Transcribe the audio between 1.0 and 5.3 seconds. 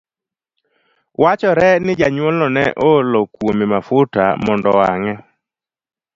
Wachore ni janyuolno ne oolo kuome mafuta mondo owang'e.